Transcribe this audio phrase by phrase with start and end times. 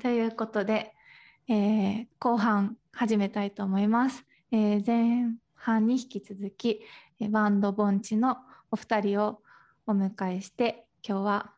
[0.00, 0.94] ということで、
[1.46, 4.24] えー後半始めたいと思います。
[4.50, 6.80] えー前半に引き続き、
[7.20, 8.38] えーバンドボンチの
[8.70, 9.42] お二人を
[9.86, 11.52] お迎えして、今日は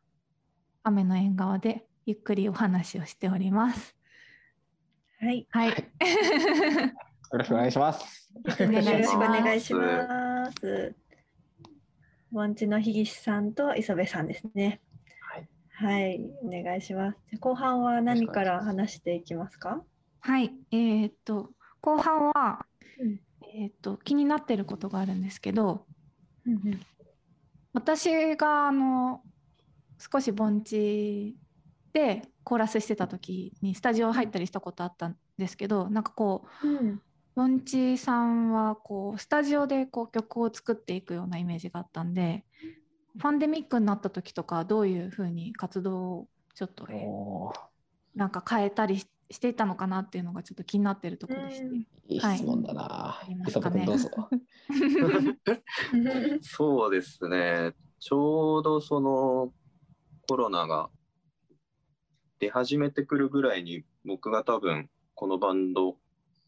[0.83, 3.95] 雨の縁側でゆっくりお話をしております。
[5.21, 5.47] はい。
[5.51, 5.69] はい。
[5.69, 5.75] よ
[7.39, 8.29] ろしくお願いします。
[8.61, 10.95] お願いしますよろしくお願いします。
[12.33, 14.81] ボンチのひぎしさんと磯部さんですね。
[15.83, 16.03] はい。
[16.03, 17.19] はい、お願いします。
[17.39, 19.83] 後半は何から話していきますか？
[20.21, 20.53] はい。
[20.71, 21.51] えーっと、
[21.81, 22.67] 後半は、
[23.01, 23.21] うん
[23.55, 25.87] えーっと、気になってることがあるんですけど、
[26.47, 26.81] うんうん
[27.75, 29.23] 私があの
[29.99, 31.39] 少し盆地
[31.95, 37.01] でコーラスしてた時にスタジオ入ったりしたことあったんですけどなんかこううん
[37.35, 42.45] 盆地さんはこうスタジオでこう曲を作っていくようなイメージがあったんで
[43.19, 46.87] パンデミックになった時とかどういうふうに活動をちょっと
[48.15, 51.65] なんか変えたりししていたのかなっていうのがちょっと気になってるところでして。
[51.65, 53.23] うんいい質問だなあ
[53.87, 54.11] どうぞ。
[56.43, 57.73] そうですね。
[58.01, 59.55] ちょうどその
[60.29, 60.91] コロナが
[62.41, 65.97] 出始めてくるぐらいに僕が多分このバンド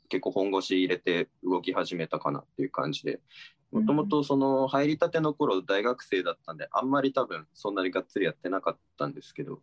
[0.09, 3.21] 結構本腰入れて動き始めたかなっていう感じで、
[3.73, 9.61] もともとその入りたての頃大学生だったんであんまり多分そんなにがっつりやってなかったんですけど、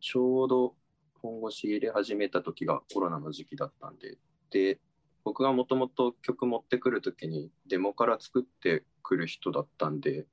[0.00, 0.74] ちょうど
[1.22, 4.16] 本腰入れ始めた時がコロナの時期だったんで、
[4.50, 4.80] で、
[5.26, 10.24] 僕がもともと曲持ってくる時にデモから作ってくる人だったんで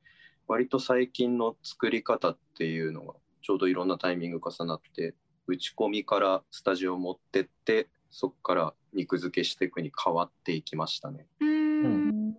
[0.48, 5.16] 割と最近の作り方っていうのがちょうどいろんなタイミング重なって
[5.48, 11.26] 打ち込みからスタジオ持ってってそこから肉付けしていくに変わっていきましたね。
[11.40, 12.36] うーん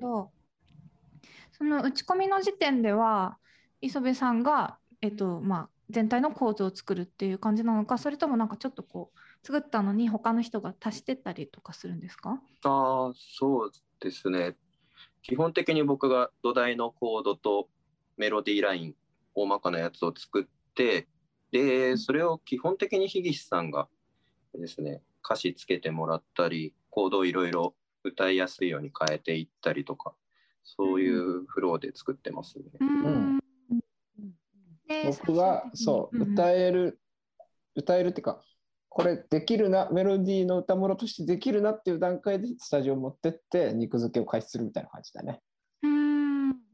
[0.00, 0.30] ほど。
[1.52, 3.38] その打ち込みの時点では
[3.80, 12.40] 磯部さんが、えっとまあ、全体の構造を作るっていう感じなのかそれともなんかちょっとこう作ったのに他の人が足してたりとかするんですか？
[12.64, 14.56] あそうですね
[15.22, 17.68] 基本的に僕が土台のコードと
[18.16, 18.94] メロディーライン
[19.34, 21.08] 大まかなやつを作って
[21.50, 23.88] でそれを基本的に樋口さんが
[24.54, 27.74] ですね歌詞つけてもらったりコードをいろいろ
[28.08, 30.14] 歌いやすいように変えていったりとか
[30.64, 32.64] そういうフローで作ってますね。
[32.80, 33.38] うん。
[35.04, 37.00] 僕はそう、歌える
[37.74, 38.42] 歌えるっていうか
[38.88, 45.40] これできるなメロディーの歌ものとしてできるなっていう段階でスタジオ持ってって肉付けを開始するみたいな感じだね。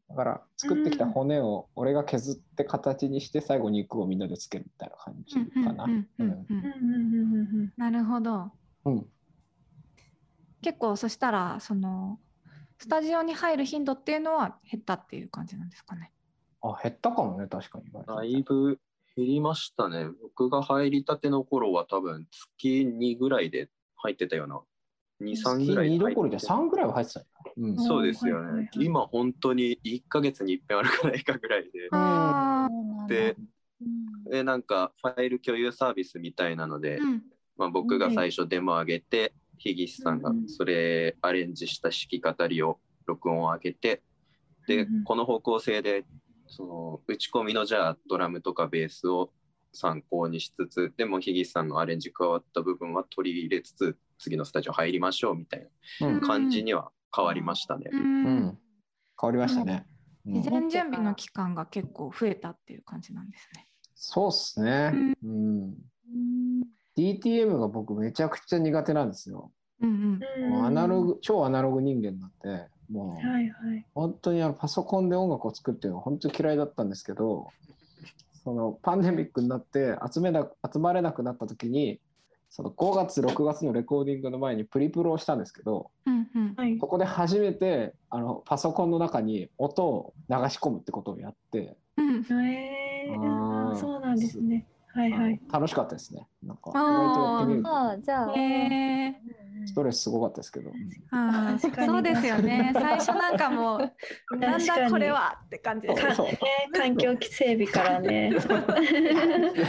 [0.09, 5.35] だから作ってきた骨を俺が削って形にして最後肉をみんなでつけるみたいな感じ
[5.65, 5.87] かな。
[7.77, 8.53] なるほど。
[8.85, 9.07] うん、
[10.65, 12.19] 結構そしたらその
[12.79, 16.11] スタジオに入る頻度っていうのは減ったっていう感じなんですかね。
[16.63, 17.93] あ減ったかもね確かに。
[17.93, 18.81] だいぶ
[19.15, 20.07] 減りましたね。
[20.23, 22.27] 僕が入りたての頃は多分
[22.57, 24.63] 月2ぐらいで入ってたような。
[25.21, 27.21] 2、3ぐらい2で入ってどころじゃ3ぐらいは入ってた
[27.59, 27.79] うん。
[27.79, 28.65] そうですよはいはいはい。
[28.65, 31.91] ね今本当に1ヶ月に一遍あるかないかぐらいで。
[31.93, 32.69] あ
[33.07, 33.37] で、
[34.31, 37.23] でなんかファイル共有サービスみたいなので、ーうん。
[37.57, 44.03] まあ、僕が最初デモ上げて、樋口さんがそれアレンジした弾き語りを録音を上げて、
[44.67, 46.05] でこの方向性で
[46.47, 49.31] その打ち込みのじゃあドラムとかベースを
[49.73, 55.69] 参考にしつつでも樋口さんのアレンジ加わった部分は取り入れつつ次のスタジオ入りましょうみたい
[56.01, 56.21] うん。
[56.21, 57.91] な感じには変わりましたね。
[57.93, 58.25] ううん。
[58.25, 58.59] ん。
[59.21, 59.87] 変わりましたね、
[60.27, 60.43] うん。
[60.43, 63.69] 事前準備の期間が結構増えたっていう感じなんですね。
[63.95, 65.75] そうっすね、うん、
[66.97, 69.51] DTM が僕めちゃくちゃ苦手なんですよ。
[69.81, 70.51] うんうん。
[70.51, 73.27] もうアナログ超アナログ人間なんでもう。
[73.27, 73.87] はいはい。
[73.95, 77.49] 本当にあのパソコンで音楽を作ってるのが本当に嫌いだったんですけど
[78.45, 81.99] そのパンデミックになって集めな集まれなくなった時に
[82.51, 86.55] その5月6月のレコーディングの前にプリプロをしたんですけどうんうん。
[86.57, 86.79] はい。
[86.79, 91.77] そこで初めてあのパソコンの中に音を流し込むってことをやって。
[91.97, 92.25] うん。
[92.47, 93.71] えー、あー。
[93.71, 94.67] あーそうなんですね。
[94.95, 95.41] はいはい。
[95.53, 98.33] 楽しかったですねなんか意外とやってみるとああ、じゃあ。
[98.39, 99.35] へー
[99.67, 100.71] ストレスすごかったですけど、
[101.11, 102.71] あそうですよね。
[102.77, 105.97] 最初なんかもう、なんだこれはって感じで。
[105.97, 106.39] そうそうね、
[106.73, 108.33] 環境整備からね。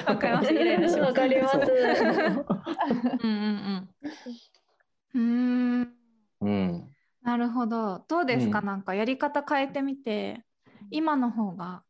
[0.05, 1.57] わかりますわかります。
[3.23, 3.89] うんうん
[5.13, 5.17] うん。
[5.17, 5.93] うーん。
[6.41, 8.05] うんなるほど。
[8.07, 10.43] どうですか、うんなんかやり方変えてみて、
[10.91, 11.83] 今の方が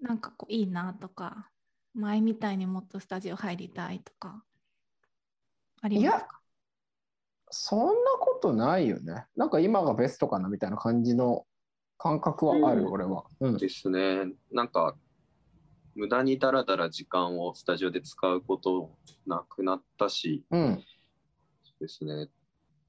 [0.00, 1.50] なんかこういいなとか、
[1.94, 4.42] 前みたいにもっとスタジオ入りたいとか、
[5.80, 6.40] ありますか？
[7.50, 11.46] そんなことないよねなんか今がベストかなみたいな感じの
[11.98, 14.32] 感覚はある、うん俺は、うん、ですね。
[14.52, 14.96] なんか
[15.94, 18.90] 無駄にだらだら時間をスタジオで使うこと
[19.26, 20.84] なくなったしうん。
[21.80, 22.28] ですね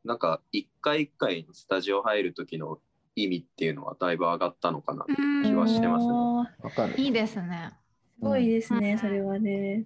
[0.04, 2.80] なんか一回一回にスタジオ入る時の
[3.16, 7.00] 意味っていうのはだいぶ上がったのかなうん気はしてますねおーわかる。
[7.00, 7.72] いいですね。
[8.20, 8.98] すごいですね、うん。
[8.98, 9.84] それはね。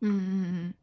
[0.00, 0.74] うんうん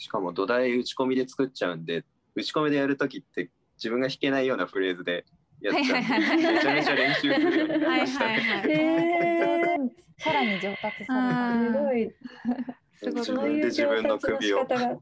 [0.00, 2.04] しかも土台打ち込みで作っちゃうんで
[2.36, 5.24] 打ち込みでやる時って自分が弾けないようなフレーズで
[5.60, 8.30] やっちゃうんで、はいはいはいめちゃめちゃ練習するようになりはいましたね。
[8.30, 8.70] はいはい。
[8.70, 9.90] へー。
[10.18, 12.14] さらに上達さあーれすごい。
[12.94, 14.62] すご自分で自分の首を。
[14.62, 14.96] いや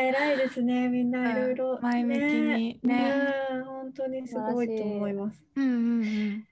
[0.00, 0.88] 偉いですね。
[0.88, 1.78] みんないろいろ。
[1.80, 3.14] 前向きにね。
[3.52, 5.42] うん本当にすごいと思います。
[5.56, 6.44] うんうんうん。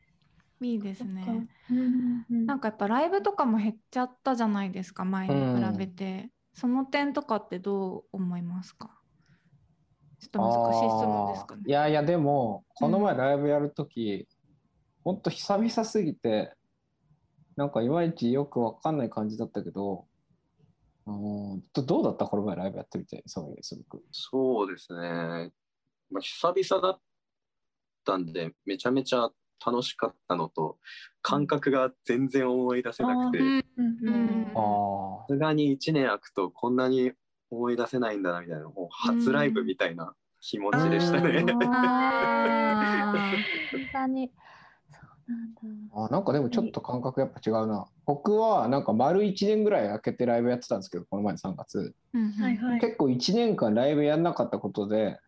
[0.63, 1.49] いいですね。
[1.71, 8.91] うんうんなんかやっぱライブとかも減っちゃったじゃないですか前に比べて、その点とかってどう思いますか？
[10.21, 11.63] ちょっと難しい質問ですかね。
[11.67, 14.29] いやいやでもこの前ライブやるとき、
[15.03, 16.55] ほんと久々すぎて
[17.57, 20.07] なんかいまいちよくわかんない感じだったけど
[21.07, 21.13] う
[21.57, 24.05] んどどうだったこの前ライブやってみてそういうすごく？
[24.13, 25.53] そうですね。
[26.11, 27.01] まあ、久々だっ
[28.05, 29.31] たんで、めちゃめちゃ
[29.65, 30.79] 楽しかったのと、
[31.23, 34.53] 感覚が全然思い出せなくて、うんうんうん。
[34.55, 37.13] あさすがに1年空くとこんなに
[37.51, 41.45] 思い出せないんだなみたいな、もう初ライブみたいな気持ちでしたね。
[45.93, 47.87] あなんかでもちょっと感覚やっぱ違うな。
[48.07, 51.95] 僕はなんか丸1年ぐらい空けてライブやってたんですけどこの前の3月。
[52.15, 52.33] うんうん。
[52.33, 52.81] はいはい。
[52.81, 55.19] 結構1年間ライブやんなかったことで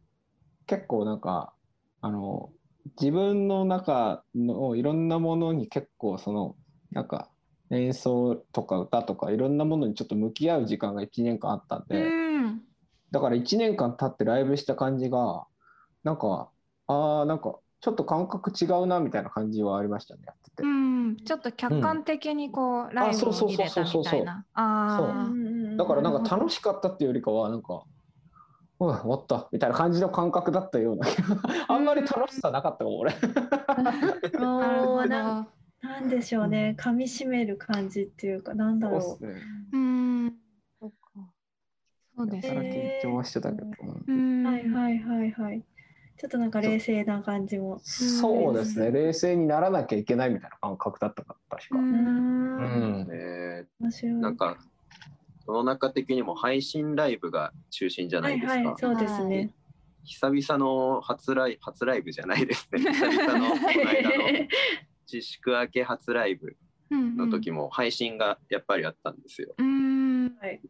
[0.67, 1.55] 結構なんか
[2.00, 2.52] あの
[3.00, 6.56] 自分の中のいろんなものに結構その
[6.90, 7.29] なんか
[7.70, 12.08] 演奏とか歌とかいろんなものにちょっと向き合う時間が1年間あったんで、う
[12.46, 12.62] ん。
[13.11, 15.46] だから1年間経ってライブした感じが
[16.05, 16.50] なんか
[16.87, 20.62] あーなんかちょっと感覚違うなみたいな感じはありましたねやってて。
[20.62, 24.46] うん、ちょっと客観的にこう、ライブを見れたみたいな。
[25.76, 27.82] だからなんか楽しかったっていうよりかはなんか、
[28.88, 31.06] うん、終わったみたいな感じの感覚だったような
[31.69, 33.14] あんまり楽しさなかったかも俺。
[34.38, 35.49] ななん
[35.82, 39.00] なんでしょうね噛み締める感じっていうかなんだろう。
[39.00, 39.40] そうね。
[39.73, 40.34] うん、
[40.81, 41.32] そっか
[42.17, 43.00] そうですね。
[43.05, 43.67] 緊張してたけど。
[44.06, 45.64] うんうん、はいはいはいはい。
[46.17, 47.81] ちょっとなんか冷静な感じも。
[47.82, 48.93] そうですね。
[48.93, 51.79] 冷静にならなきゃいけないみたいな感覚だったから確か。
[51.79, 53.06] ううんうんん。
[53.08, 54.14] で面白い。
[54.20, 54.56] なんか、
[55.47, 58.69] 世の中的にも配信ライブが中心じゃなはいいですか。
[58.71, 59.50] はいそうですね。
[60.05, 62.81] 久々の初ライ初ライブじゃないですね。
[62.93, 64.49] 久々のこの間の
[65.11, 66.56] 自粛明け初ライブ
[66.91, 69.55] の時も配信がやっぱりあったんですよ。
[69.59, 70.61] うん、はい。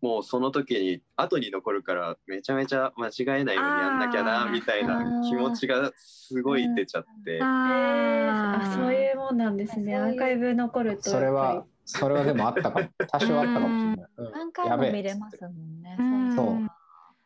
[0.00, 7.38] もうその時に後に残るからめちゃめちゃ間違えないようにやんなきゃあなーみたいな気持ちがすごい出ちゃって。
[7.42, 9.96] あーあそういうもんなんですね。
[9.96, 11.66] そういうアーカイブ残るとそれは
[11.98, 12.88] それはでもあったかも。
[13.08, 14.08] 多少あったかもしれない。
[14.16, 14.32] うん。
[14.32, 15.96] 何回も見れますもんね。
[15.98, 16.68] うんそう。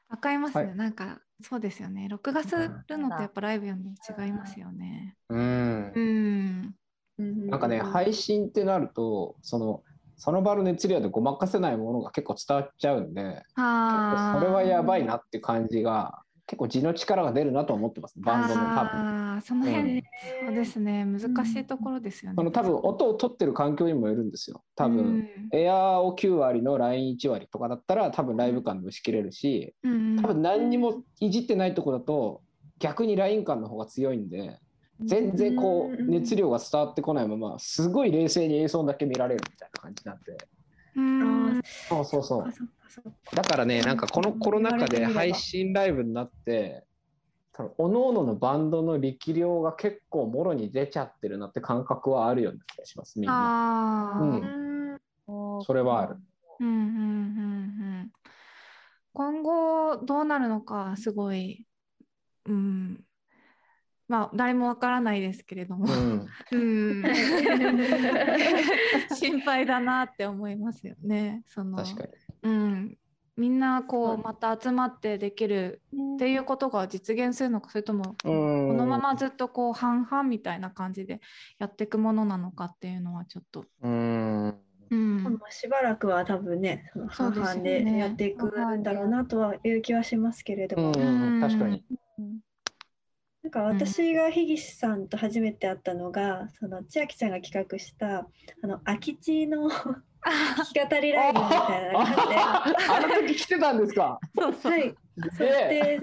[0.08, 0.76] わかりますね、はい。
[0.76, 2.08] なんかそうですよね。
[2.08, 5.16] 録画するのとやっぱライブよりも違いますよね。
[5.28, 5.92] うん。
[5.94, 6.00] う。
[6.00, 6.74] ん。
[7.18, 9.82] うんなんかね、配信ってなると、その、
[10.16, 13.60] その場の熱量でごまかせないものが結構伝わっちゃうんで、そ
[14.40, 19.00] れはやばいなって感じが、結構地の力が出るなと思ってます、バンドの多分。
[19.00, 20.02] あーその辺、うん。
[20.46, 21.04] そうですね。
[21.04, 21.24] 難し
[21.58, 24.62] いところですよね、その多分音を取ってる環境にもよるんですよ。
[24.76, 25.28] 多分、うん。
[25.52, 32.42] エアーを9割のライン1割とかだったら多分ライブ感で打ち切れるし、うん多分何にもいじってないとこだと
[32.78, 34.58] 逆にライン感の方が強いんで、
[35.00, 40.36] 全然こう熱量が伝わってこないまますごい冷静に映像だけ見られるみたいな感じなんで。
[40.96, 41.60] うん。
[41.88, 42.44] そうそうそう
[43.34, 46.84] だからね、なんかこのコロナ禍で配信ライブになって、
[47.78, 54.18] おのおののバンドの力量が結構もろに出ちゃってるなって感覚はあるような気がします、みんな。
[54.20, 54.74] うんうん
[55.64, 56.16] それはある。
[56.60, 56.90] うんうんうんう
[58.02, 58.12] ん
[59.12, 61.64] 今後どうなるのかすごい、
[62.46, 63.04] うん、
[64.08, 67.04] まあ誰もわからないですけれども、うん、うん、
[69.14, 71.44] 心配だなって思いますよね。
[71.46, 72.23] その確かに。
[72.44, 72.98] うん、
[73.36, 75.82] みんなこそううまた集まってできる
[76.14, 81.20] っていうことが実現するのかそれともここのままずっとこう半々みたいな感じで
[81.58, 84.54] やっていくものなのかっていうのはちょっと、うん。
[84.90, 85.38] うん。
[85.50, 91.84] しばらくは多分ね、その半々でやっていくんだろうなとはいう気はしますけれども、うん、確かに。
[93.44, 98.26] なんか私が樋岸さんと初めて会ったのが、その千秋ちゃんが企画した
[98.62, 100.02] あの空き地の弾
[100.72, 104.18] き語りライブみたいなのがあっあの時来てたんですか？
[104.34, 104.94] そうて、はい、
[105.36, 105.48] そう。
[105.48, 106.00] で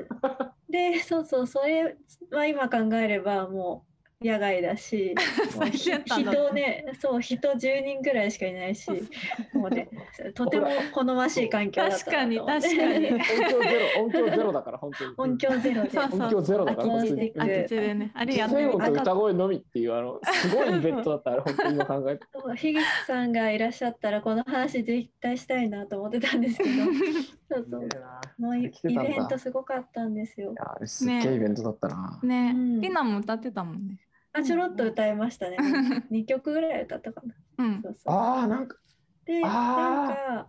[0.69, 1.47] でそうそう。
[1.47, 1.97] それ
[2.29, 3.85] は今考えればも
[4.21, 5.15] 野外だし
[6.05, 8.89] 人ねそう人10人ぐらいしかいないし
[9.53, 9.89] もうね
[10.35, 13.11] とても好ましい環境だった確かに確かに。
[13.11, 15.13] 音響ゼロ音響ゼロだから本当に。
[15.17, 15.99] 音響ゼロで。
[15.99, 18.11] 音響ゼロだからアコー普通にスティック空き地でね。
[18.13, 19.79] あれやって低みた音と歌声のみって。
[19.79, 22.25] いうあのすごいイベントだったあれ本当に今考えて。
[22.55, 26.69] 樋口さんがいらっしゃったらこの話絶対したいなと思ってたんですけど。
[27.49, 27.89] そうそう。
[28.37, 30.53] もうイベントすごかったんですよ。
[30.85, 32.53] すっげえイベントだったな、ね。
[32.55, 32.93] うん。
[33.11, 33.99] も歌ってたもんね
[34.33, 35.57] あちょろっと歌いましたね。
[36.09, 37.35] 2曲ぐらい歌ったかな。
[37.57, 37.81] うん。
[37.81, 38.13] そうそう。
[38.13, 38.77] ああなんか。
[39.25, 40.47] で、あなんか、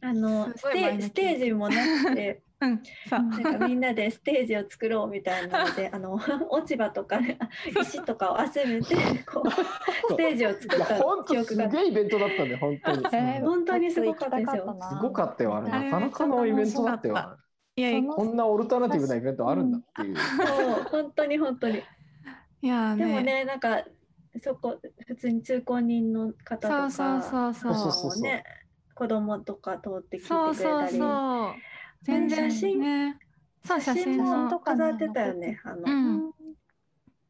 [0.00, 6.14] あのステステージもなくて、 うんさなんかみんなでステージを作ろうみたいなので、 あの
[6.50, 7.48] 落ち葉とか、ね、あ
[7.80, 11.68] 石とかを集めて、こうステージを作いやった本当す記憶が。
[11.68, 15.70] げえイベントだったんで本当に、えー本当にすごかったですよすごかったよあれ。
[15.70, 17.38] なかなかのイベントだったよ
[17.76, 21.80] いやこんなオルタナティブなイベントあるんだっていう、そう、本当に本当に。
[22.66, 23.84] やでもねね、なんか、
[24.42, 27.22] そこ、普通に通行人の方とか、そう
[27.52, 28.22] そうそうそう。
[28.22, 28.44] ね、
[28.94, 30.90] 子供とか通ってきてくそうれたり。
[30.90, 33.18] そうそう全然写真ね
[33.64, 35.60] そう写真もの飾ってたよね。
[35.64, 36.32] あの、うん。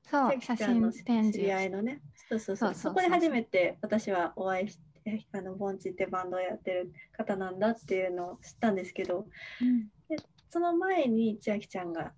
[0.03, 2.01] そう関写ちゃんの真展知り合い示のね。
[2.29, 2.69] そうそうそう。
[2.69, 2.93] そうそうそう。
[2.93, 9.27] そこで初めて私はお会いして、あのボンチってバンドをやってる方なんだっていうのを知ったんですけど、
[10.51, 12.13] その前に千秋ちゃんが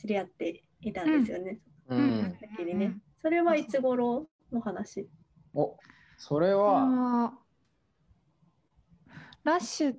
[0.00, 1.58] 知り合っていたんですよね。
[1.66, 1.98] ううん。
[1.98, 2.98] ん先にね。
[3.20, 5.08] それはいつ頃の話？
[5.54, 5.76] お
[6.16, 7.38] それは、あ
[9.44, 9.98] ラッシュっ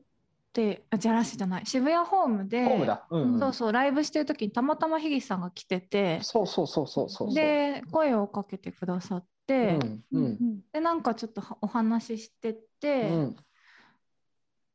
[0.53, 1.65] てあじゃあラッシュじゃない。
[1.65, 3.39] 渋谷ホームでホームだ、うんうん。
[3.39, 10.61] そうそうライブしてる時にたまたま樋口さんが来ててそうそうそうそうそうで声をかけてくださって、うんうん。
[10.71, 13.35] でなんかちょっとはお話ししてうて、ん。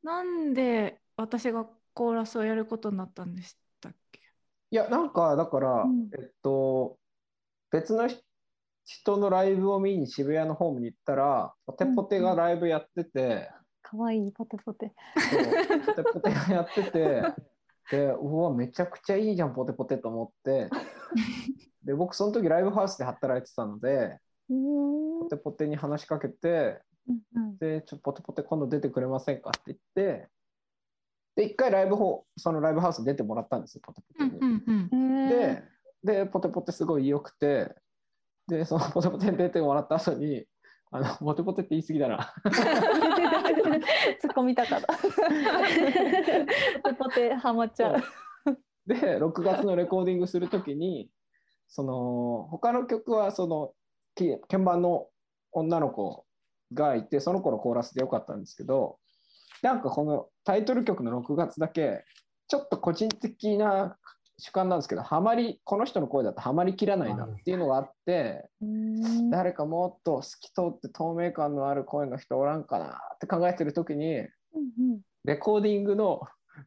[0.03, 4.21] なんで私がコーラスをやることになったんでしたっけ？
[4.71, 6.09] いやなんかだから、うん。
[6.13, 6.98] えっと
[7.71, 8.21] 別の人
[8.89, 13.51] 人のライブを見に渋谷のホームに行ったらポテポテがライブやってて、
[13.83, 14.93] かわいいポテポテ。
[15.85, 17.21] ポテポテがやってて
[17.91, 20.71] でうわめちゃくちゃいいじゃんポテポテと思って。
[21.83, 24.17] で僕その時ライブハウスで働いてたので
[24.49, 25.19] うん。
[25.21, 26.81] ポテポテに話しかけて
[27.35, 29.77] うんでちょポテポテ今度出てくれませんかって言っ
[30.17, 30.27] て
[31.35, 34.39] で一回ライブホそのライブハウスに出てもらったんですよポテポテに。
[34.39, 35.29] うんうんうん。
[35.29, 35.63] で
[36.03, 37.75] でポテポテすごい良くて
[38.47, 40.45] でそのポテポテに出てもらった後に
[40.91, 42.33] あのポテポテって言い過ぎだな
[44.21, 44.87] 突っ込みたかった。
[46.83, 48.03] ポテポテハマっちゃう。
[48.87, 51.11] で6月のレコーディングする時に
[51.67, 53.73] その他の曲はその
[54.15, 55.07] き鍵盤の
[55.51, 56.25] 女の子
[56.73, 58.97] がいてその子のコーラスでよかったんですけど
[59.61, 62.03] なんかこのタイトル曲の6月だけ
[62.47, 63.97] ちょっと個人的な
[64.39, 69.29] 主観なんですけどハマりこの人の声だとハマりきらないなっていうのがあってうん。
[69.29, 74.29] 誰かもっと透き通って透明感のある声の人おらんかなって考えてる時にうん
[75.25, 76.21] レコーディングの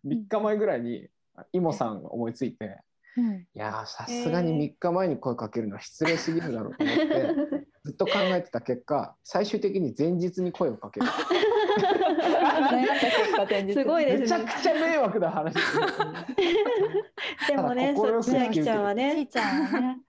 [0.06, 1.08] 3日前ぐらいに
[1.52, 2.78] イモさんが思いついて。
[3.16, 3.32] うん。
[3.40, 11.06] いやーさすがに3日前に声かけるのは失礼すぎるだろうと思ってずっと考えてた結果最終的に前日に声をかける
[13.72, 14.22] すごいですね。
[14.22, 15.54] めちゃくちゃ迷惑な話。
[15.54, 15.76] です
[17.52, 20.00] よでもね、そ千心よく秋ちゃんはちいね、ちゃんはね、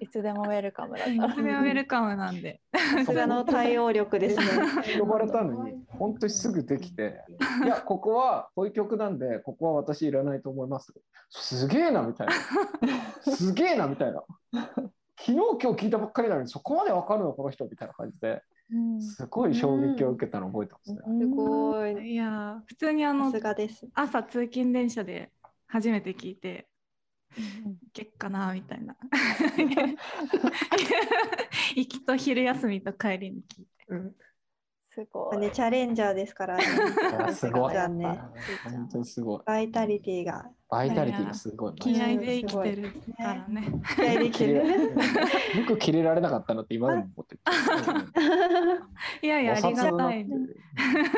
[0.00, 1.34] いつでもウェルカムだから。
[1.34, 2.60] それはウェルカムなんで。
[2.72, 4.44] さすがの対応力ですね。
[4.98, 7.22] 呼ばれたのに本当にすぐできて。
[7.64, 10.94] いやここはこういう曲なんでここは私いらないと思います。
[11.30, 12.32] すげえなみたいな。
[13.32, 14.22] すげえなみたいな。
[15.16, 18.28] 昨日今日聞いたばっかりなのにそこまでわかるのこの人みたいな感じで。
[18.28, 18.40] うん
[19.00, 20.98] すごい衝撃を受けたのを覚えてますね。
[21.20, 22.12] すごい。
[22.12, 23.32] いやー普通にあさの。
[23.94, 25.30] 朝通勤電車で
[25.66, 26.68] 初めて聞いて
[27.36, 28.96] うんいけっかなみたいな
[31.76, 33.70] 行きと昼休みと帰りに聞いて
[34.94, 35.38] すごい。
[35.38, 36.64] ね、チャレンジャーですからね。
[37.32, 38.20] すごいちゃんね。
[38.64, 39.40] 本当にすごい。
[39.44, 41.74] バイタリティがバイタリティがすごい。
[41.74, 44.54] 気合で生きてるからね期待できる。
[44.54, 44.64] よ
[45.66, 47.40] く切れられなかったのって今でも思ってる。
[49.22, 50.36] いやいやありがたいね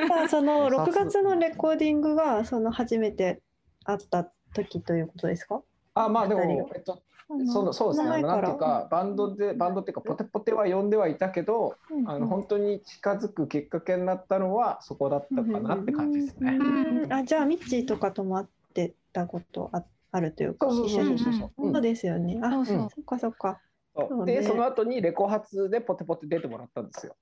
[0.08, 3.42] さあそのお札6 月のレコーディングがその初めて
[3.84, 5.62] 会った時ということですか？
[5.94, 6.42] あまあでも
[6.74, 8.08] えっと、そのそうですね。
[8.08, 16.56] あのなんていうかバンドでバンドっていうかポテポテは呼んではいたけど、あの本当に近づくきっかけになったのはそこだったかなって感じですね。
[16.60, 21.72] うんあじゃあミッチーとかとも会ってたことああるというかそうそうそうそうそう。
[21.72, 22.38] そうですよね。
[22.42, 23.60] あそうそうそっかそっか。
[23.96, 27.16] そうそうねでその後にレコ発でポテポテ出てもらったんですよ。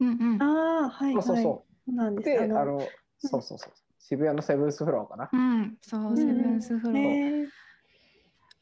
[0.00, 1.22] うんうんああはいはい。
[1.24, 2.22] そうそうそそうなんう。
[2.22, 2.46] です。
[2.46, 2.80] であの
[3.18, 5.30] そうそうそう渋谷のセブンスフロアかな。
[5.32, 7.46] うんそうセブンスフロアね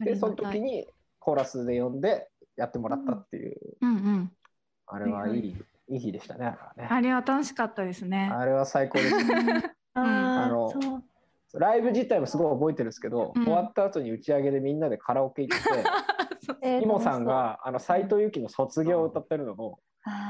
[0.04, 0.86] でその時に
[1.18, 4.32] コーラスで呼んでやってもらったっていう、うんうん。
[4.86, 5.54] あれはいい、はい
[5.88, 6.46] いい日でしたね。
[6.46, 8.30] あれはねあれは楽しかったですね。
[8.32, 9.14] あれは最高です。
[9.94, 11.02] ああの
[11.54, 15.64] ライブ自体もすごい覚えてるんですけど、うん終わった後に打ち上げでみんなでカラオケ行って、
[16.62, 19.78] えーイモさんがあの斉藤由貴の卒業を歌ってるのを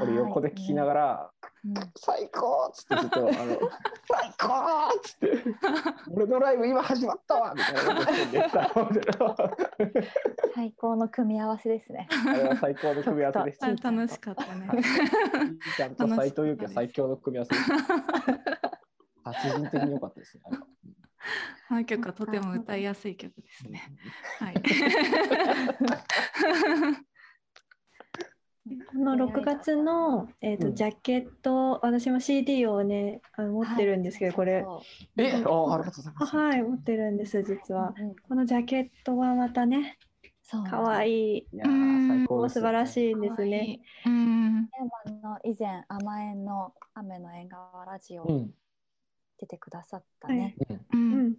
[0.02, 1.30] 俺横で聞きながら、ら
[1.64, 5.44] うん「最高!」っつってずっと「あの最高!」っつって
[6.12, 7.74] 「俺のライブ今始まったわ!」みたい
[8.52, 8.88] なこ
[10.54, 12.08] 最高の組み合わせですね。
[12.28, 13.66] あれは最高の組み合わせでした。
[13.66, 14.68] あ楽しかったね。
[15.76, 19.32] ちゃんと斉藤由貴は最強の組み合わせでした。
[19.32, 20.42] 達人的に良かったですね。
[21.68, 23.82] この曲はとても歌いやすい曲ですね。
[24.38, 24.54] はい。
[28.64, 30.74] この6月の、えーとうん。
[30.74, 34.62] ジャケット私も CD をねあの持ってるんですけど、これ。
[34.62, 34.82] そ
[35.16, 36.36] え、あ、ありがとうございます。
[36.36, 38.14] はい持ってるんです実うはうん。
[38.14, 39.98] このジャケットはまたね
[40.42, 40.64] そう。
[40.64, 41.38] 可愛い。
[41.38, 42.48] い最高。
[42.48, 43.80] 素晴らしいんですね。
[44.06, 44.68] うん。
[45.04, 48.50] あの以前甘えんの雨の縁側ラジオうん。
[49.38, 50.76] 出てくださったね、うん。
[50.76, 50.80] う。
[50.92, 51.28] うん。
[51.30, 51.36] んイ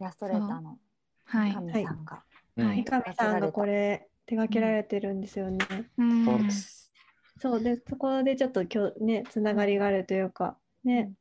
[0.00, 0.78] ラストレーターの
[1.24, 1.52] はい。
[1.52, 2.22] 神さんが、
[2.56, 2.66] うん。
[2.66, 2.84] はい。
[2.84, 5.58] 三上さんがこれ手掛けられてるんですよね。
[5.96, 6.92] うんそうです。
[7.40, 11.12] そうでそこでちょっと今日ねつながりがあるというかね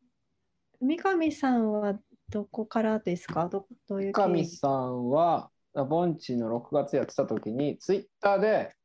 [0.81, 1.99] 三上さんは
[2.29, 3.47] どこからですか？
[3.47, 8.75] どどういう三上さんは、ボンチの6月やってた時に、ツイッターで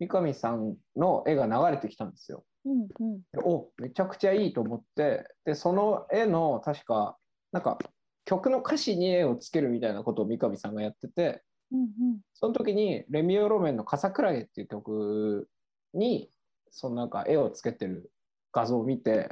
[0.00, 2.44] 三上さんの絵が流れてきたんですよ。
[2.64, 7.16] うんうんでおめちゃくちゃいいと思って、で、その絵の確か、
[7.52, 7.78] なんか
[8.24, 15.48] 曲の歌詞に絵をつけるみたいなことを三上さんがやってて、うんうんその時にレミオロメンの「笠クラゲ」っていう曲
[15.94, 16.30] に
[16.70, 18.10] そのなんか絵をつけてる
[18.52, 19.30] 画像を見て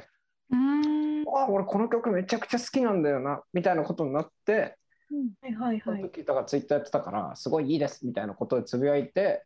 [0.51, 1.23] うん。
[1.35, 4.77] あ俺この曲めちゃくちゃ好きなんだよなみたいなことになって
[5.11, 6.03] うんはいはいそのはい。
[6.03, 9.43] 時だからツイッターやってたからすごいいいですみたいなことでつぶやいて、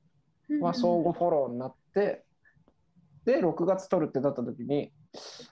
[0.61, 2.25] まあ、相互フォローになって
[3.25, 4.91] で6月撮るってなった時に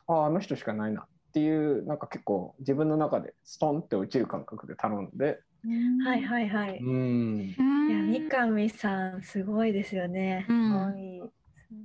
[0.08, 5.44] ああの人しかないなっていうなんか結構自分の中でストンって落ちる感覚で頼んでうん
[6.04, 6.80] はいはいはい。
[6.80, 7.56] うんい
[7.92, 10.52] や三上さんすごいですよねう。
[10.52, 11.32] すんごい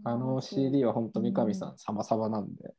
[0.04, 2.74] あの CD は本当三上さん様々なんで。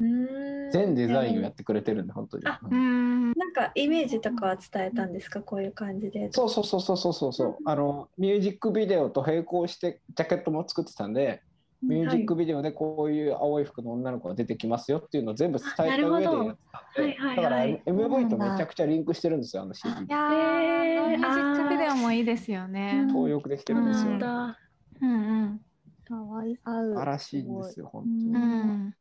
[0.00, 2.46] うん全デザインをやってくれてるんで、本当に。
[2.46, 3.32] あううんん。
[3.36, 6.30] なんかイメージとかは伝えたんですかこういう感じで。
[6.32, 7.58] そうそうそうそうそうそうそう。
[7.64, 11.42] あの、ミュージックビデオと並行してジャケットも作ってたんで、
[11.88, 20.06] ミュージックビデオでこういう青い服の女の子が出てきますよっていうのを全部伝えた上でやってたんで、はいはいだからはい MV とめちゃくちゃリンクしてるんですよ、あの CD い。
[20.08, 23.04] やミュージックビデオもいいですよね。
[23.06, 24.12] 登録できてるんですよ。
[24.12, 25.06] うんう
[25.46, 25.60] ん。
[26.06, 28.32] かわいい合う素晴らしいんですよ、本当うに。
[28.32, 28.94] うん。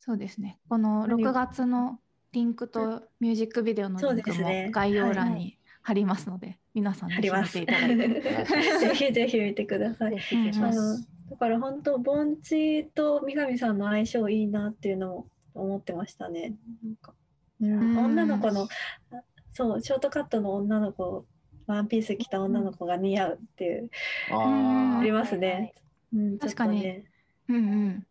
[0.00, 0.58] そうですね。
[0.68, 1.98] この6月の
[2.32, 7.52] リンクとミュージックビデオのリンクも概要欄に貼りますので、皆さんぜひ見あります。
[7.52, 8.90] ぜていただいて。
[8.94, 10.16] ひぜひ見てください。
[10.16, 10.98] あの
[11.30, 16.56] だから本当盆地と三上さんの相性いいなっていうのを思ってましたね。
[16.82, 17.14] なんか、
[17.60, 18.62] 女の子の
[19.12, 19.22] あ
[19.52, 21.24] そうショートカットの女の子
[21.68, 23.88] ワンピース着た女の子が似合うっていう、
[24.32, 25.72] ありますね。
[26.12, 27.04] うん、確かにね
[27.48, 28.06] うんうん。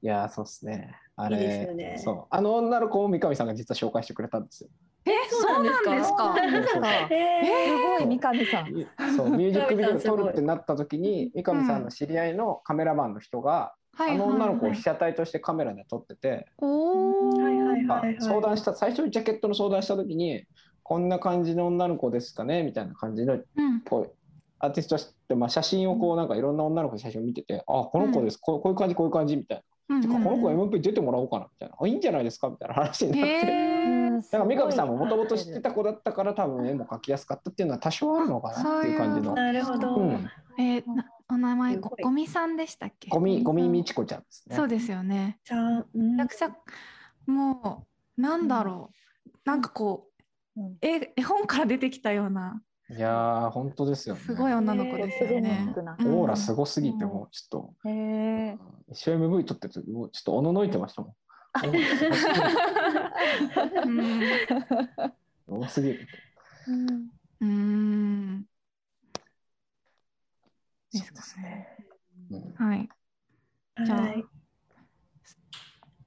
[0.00, 0.96] いやー、そうですね。
[1.14, 2.26] あれねそう。
[2.30, 4.70] あの女の子を三上さんが実は紹介してくれたんですよ。
[5.04, 6.34] え、そうなんですか？
[6.36, 6.90] そうなんですか？
[7.10, 9.16] えすごい三上さん。
[9.16, 17.30] そうミュージックビデオ 撮るってなった時に三上さんの知り合いのカメラマンの人が、はいあの女の子をはい被写体としてカメラで撮ってて、おお。
[17.38, 20.44] はいはいあはいはい相談した最初にジャケットの相談した時に
[20.82, 22.62] こんな感じの女の子ですかね？
[22.62, 23.34] みたいな感じの
[24.60, 31.76] アーティストして、まあ、写真をこうなんかいろんな女の子の写真を見てて、あこの子です、こうこういう感じこういう感じみたいな、うんてかこの子うん MP 出てもらおうかなみたいな。
[31.78, 32.48] あいいんじゃないですか？
[32.48, 34.01] みたいな話になって。
[34.20, 39.34] だから三上さんももともと知ってた子だったから多分絵も描きやすかったっていうのは多少あるのかなっていう感じの。
[39.34, 39.96] なるほど。
[39.96, 42.02] うん、えーなお名前すごい。
[42.02, 43.08] ごみさんでしたっけ？
[43.08, 44.56] ゴミゴミみちこちゃんですね。
[44.56, 45.38] そうですよね。
[45.44, 46.56] じゃんめちゃくちゃ
[47.26, 47.86] も
[48.18, 48.90] うなんだろ
[49.26, 50.08] う、なんかこ
[50.56, 50.76] ううん。
[50.82, 52.62] 絵絵本から出てきたような。
[52.90, 54.20] いやー本当ですよね。
[54.20, 55.72] すごい女の子ですよね。
[56.04, 57.90] オーラすごすぎてもうちょっへ
[58.50, 61.14] えと、一緒 MV 撮ってる時もうちょっとおののいてましたもん。
[65.46, 66.08] 多すぎる。
[66.68, 66.86] うん
[67.40, 68.44] うーん
[70.92, 71.68] ですかね。
[72.30, 72.88] うんはい。
[73.84, 74.24] じゃあはい。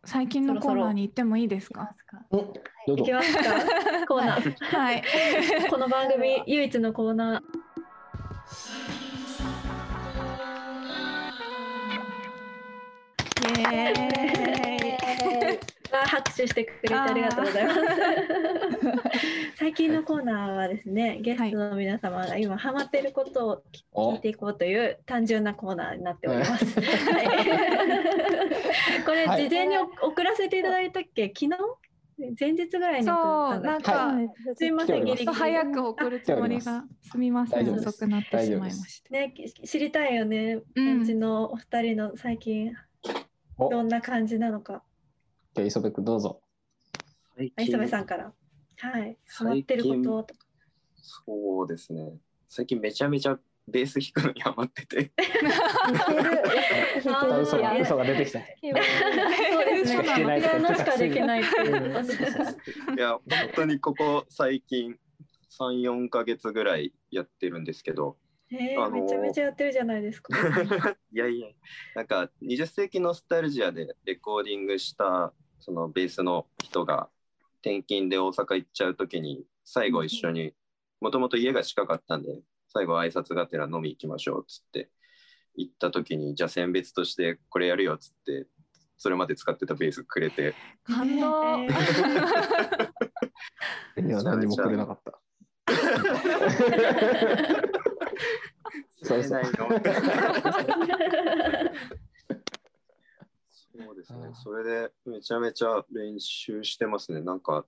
[0.06, 1.96] 最近のコーナーに行ってもいいですか？
[2.32, 2.40] うん
[2.88, 3.42] どうぞいきますか。
[4.08, 4.56] コーナー。
[4.78, 5.04] はい。
[5.70, 7.44] この番組唯一のコーナー。
[13.60, 14.55] イエーイ。
[15.92, 17.80] あ 拍手してくれてありがとうございます。
[19.58, 26.80] 最近のコーナーはですね、ゲストの皆様が今ハマっていることをお聞いていこうという単純なコーナーになっております。
[26.80, 27.28] はい、
[29.06, 29.44] これはい。
[29.44, 31.50] 事前に送らせていただいたっけ、昨日？
[32.40, 33.84] 前日ぐらいに送ったんだっけ？
[33.86, 35.34] そうはすいません、ギリギリ。
[35.34, 37.18] 早く送るつもりがす。
[37.18, 39.10] みません遅くなってしまいました。
[39.12, 41.02] ね、き知りたいよね、うん。
[41.02, 42.74] うちのお二人の最近
[43.58, 43.70] お。
[43.70, 44.84] どんな感じなのか。
[45.56, 46.42] じゃあ磯部君どうぞ。
[47.38, 48.34] 磯部近さんから。
[48.78, 50.46] はい、ハマってることとか。
[50.98, 52.18] そうですね。
[52.50, 55.14] 最近めちゃめちゃベース弾くのにハマってて。
[57.00, 57.10] 嘘
[57.58, 58.40] が嘘が出てきた。
[58.44, 58.44] い
[62.98, 63.22] や、本
[63.56, 65.00] 当にここ最近
[65.58, 68.18] 3、4ヶ月ぐらいやってるんですけど、
[68.52, 70.34] えー、あのーめちゃめちゃやってるじゃないですか。
[71.12, 71.48] いやいや、
[71.96, 75.34] なんか20世紀ノスタルジアでレコーディングした
[75.66, 77.10] そのベースの人が
[77.62, 80.54] 転勤で大阪行っちゃうときに最後一緒に、
[81.02, 84.92] もともと家が近かったんで、最後挨拶がてら飲み行きましょうっつって
[85.56, 88.46] 行ったときに、じゃあ選別としてこれやるよっつって、
[88.96, 91.66] それまで使ってたベースくれて、感動。
[93.98, 95.20] え いや何もくれなかった。
[99.02, 99.42] そうそう。
[99.42, 99.68] ないの
[103.78, 104.30] そうですね。
[104.34, 107.22] それでめちゃめちゃ練習してますね。
[107.22, 107.66] なんか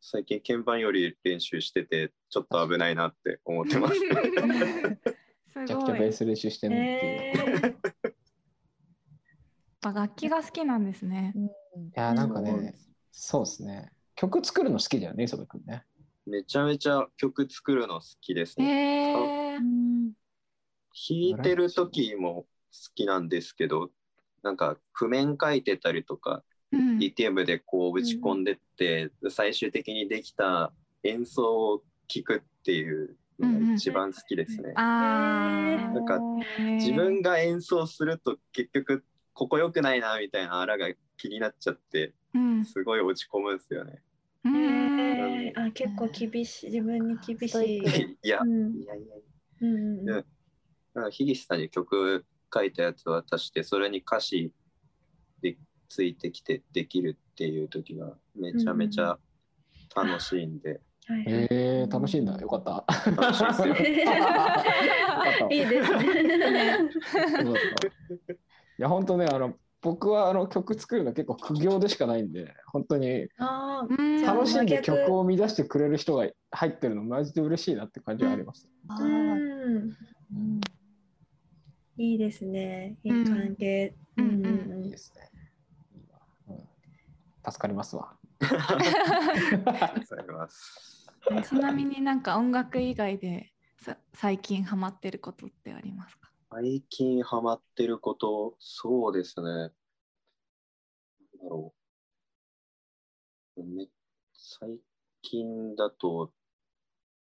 [0.00, 3.94] 最近鍵盤より練習しててちょっと危ないなって思ってます。
[3.94, 4.00] す
[5.58, 5.84] めちゃく。
[5.84, 6.90] ちゃベース練習して ーるっていう。
[7.00, 7.74] えやっ
[9.80, 11.34] ぱ楽器が好きなんですね。
[11.36, 12.74] いやなんかね、
[13.12, 13.90] そうですね。
[14.14, 15.84] 曲作るの好きだよね磯部君ね。
[16.26, 19.58] めちゃめちゃ曲作るの好きですえね。
[19.58, 20.12] ー、
[20.94, 22.48] 弾いてる時も好
[22.94, 23.90] きなんですけど、
[24.44, 34.74] なんか譜面書いてたりとか、うん、DTM でこう打ち込んでって、最終的にできた演奏を聴くっていうのが一番好きですね。
[34.76, 39.02] あなんかー自分が演奏すると結局
[39.32, 42.64] ここ良くないなみたいなあらが気になっちゃってうん。
[42.64, 44.02] すごい落ち込むんですよね。
[45.56, 46.66] あ結構厳しい。
[46.66, 48.18] 自分に厳しい。
[48.22, 48.82] いや、うん。
[48.82, 49.14] いやいや
[49.62, 50.24] うんうんね
[50.94, 52.24] なんか樋口さんに曲
[52.54, 54.52] 書いたやつ渡してそれに歌詞
[55.42, 55.56] で
[55.88, 59.18] ついてきてできるっていう時がめちゃめちゃ
[59.96, 62.40] 楽しいんで、はいえー、楽しいんだ。
[62.40, 62.84] よかった。
[63.10, 63.66] 楽しいで すよ。
[65.50, 66.06] いいですね。
[68.78, 73.28] いや本当ねあの僕はあの曲作るの結構苦行でしかないんで本当に
[74.24, 78.66] 楽しんで曲を生み出してくれる人が入ってるのマジで嬉しいなって感じはあります。
[78.98, 79.10] うんう
[79.78, 79.92] ん
[81.96, 82.96] いいですね。
[83.04, 83.94] いい関係。
[84.16, 85.30] うんうんうんいいですね。
[87.44, 88.16] 助かりますわ。
[88.40, 91.06] ありがとうございます。
[91.48, 96.30] ちなみになんか音楽以外でさ最近ハマってることってありますか？
[96.50, 99.44] 最近ハマってること、そうですね。
[99.44, 99.72] なんだ
[101.48, 101.74] ろ
[103.56, 103.62] う。
[103.64, 103.88] め
[104.32, 104.78] 最
[105.22, 106.32] 近だと、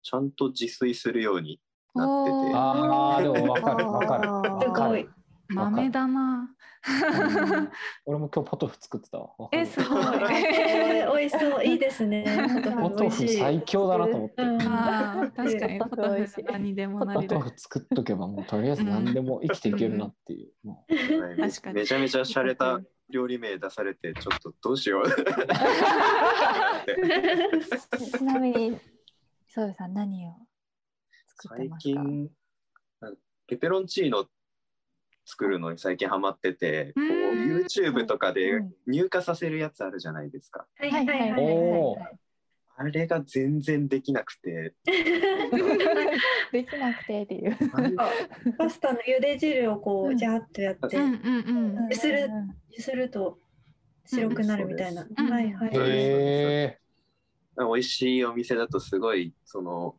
[0.02, 1.60] ちゃんと自炊するように
[1.96, 4.24] なっててああでもわかる わかる。
[4.24, 5.10] すごいわかる。
[5.50, 6.40] 豆だな。
[6.40, 6.54] うん
[8.06, 9.30] 俺も今日ポトフ作ってたわ。
[9.54, 10.04] えすごい。
[10.04, 11.64] えー美味しそう。
[11.66, 12.26] いいですね。
[12.82, 14.42] ポトフ最強だなと思って。
[14.44, 17.40] うんあー確かにポポトフ何にでもポト。
[17.40, 20.52] フ作っとけばもうとりあえず何でも生きていけるなっていう。
[21.40, 25.10] 確かにめちゃめちゃ洒落た料理名出されて、ちょっとどうしよう。
[28.18, 28.78] ちなみに、
[29.48, 30.32] ソウさん何を
[31.48, 32.30] 最近、
[33.48, 34.26] ペペロンチーノ
[35.26, 37.66] 作るのに最近ハマってて、こううん。
[37.66, 40.66] YouTube とかでうん入荷させるやつあるじゃないですか。
[40.78, 41.42] はいはいはいはい。
[41.42, 41.98] おー。
[42.76, 44.74] あれが全然できなくて、
[46.52, 47.56] できなくてっていう。
[48.58, 50.18] パスタの茹で汁をこううん。
[50.18, 51.90] ジャーっとやってうんうんうん。
[51.90, 52.30] ゆする
[52.78, 53.38] すると
[54.06, 55.04] 白くなるみたいな。
[55.04, 56.80] うんはい
[57.56, 59.96] 美味しいお店だとすごい、その、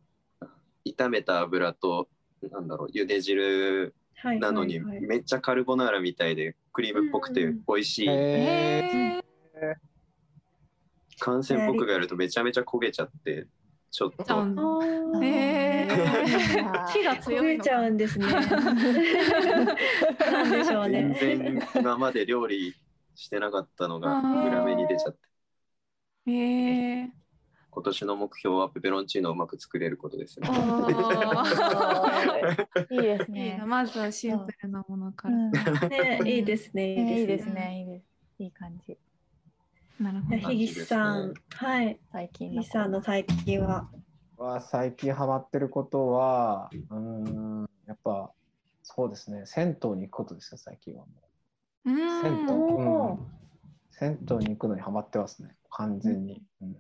[0.85, 2.09] 炒めた油と、
[2.51, 7.61] なんだろう、茹で汁はいなのに、めっちゃカルボナーラみたいで、クリームっぽくてうん。
[7.69, 8.09] 美味しい。
[11.21, 13.47] 感染僕がやるとめちゃめちゃ焦げちゃって、
[13.91, 14.49] ちょっと。
[16.87, 18.27] 火が強焦げちゃうんですね。
[20.19, 21.17] なんでしょう全ね。
[21.21, 22.75] 然今まで料理
[23.15, 25.19] してなかったのが裏目に出ちゃって。
[26.27, 27.24] えー、
[27.75, 30.49] 今年の目標はペペロンチーノをうまく作れることですね。
[32.89, 33.67] いいですねな。
[33.67, 35.37] まずはシンプルなものから。
[36.25, 36.95] いいですね。
[36.95, 37.53] いいですね。
[37.53, 37.81] ね。
[37.81, 38.05] いいです。
[38.39, 38.97] いい感じ。
[39.99, 40.37] なるほど。
[40.37, 41.89] ひぎさん、はい。
[41.89, 43.91] ひ最近ぎさんの最近は。
[44.37, 48.31] は最近ハマってることは、うーん、やっぱ
[48.85, 51.09] そうですね、銭湯に行くことですよ、最近はも
[51.87, 51.95] うう。
[52.23, 52.47] 銭湯、
[53.91, 56.41] 銭湯に行くのにハマってますね、完全に。
[56.63, 56.77] うん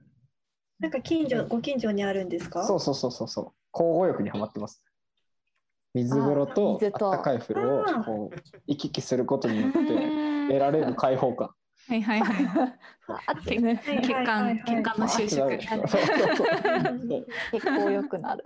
[0.85, 2.63] なんか近所、ご近所にあるんですか？
[2.67, 4.85] そうそうそうそうそう、交互浴にハマってます。
[5.95, 11.55] 水風呂とあかい風呂をこう行き来することによってうん得られる解放感。
[11.89, 12.79] はいはいはい。
[13.09, 15.63] あってねはい血管血管の収縮。
[15.63, 18.45] そうそうそうそう結構良くなる。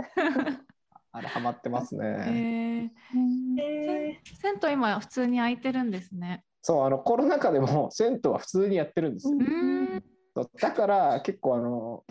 [1.10, 2.92] あれハマってますえね。
[3.16, 6.44] ーえ銭湯今普通に空いてるんですね。
[6.62, 9.38] そうあのコロナ禍でも銭湯は普通にやってるんですよ。
[9.38, 10.02] うん。
[10.36, 12.04] そうだから結構あの